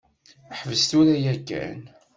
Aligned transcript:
Ḥbes 0.59 0.83
tura 0.89 1.15
yakan. 1.23 1.79